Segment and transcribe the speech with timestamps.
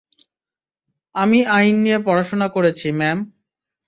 [1.15, 3.17] আমি আইন নিয়ে পড়াশোনা করেছি, ম্যাম।